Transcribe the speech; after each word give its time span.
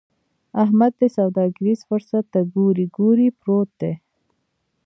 احمد 0.63 0.93
دې 0.99 1.07
سوداګريز 1.17 1.79
فرصت 1.89 2.25
ته 2.33 2.39
کوړۍ 2.53 2.87
کوړۍ 2.97 3.29
پروت 3.39 3.69
دی. 3.81 3.93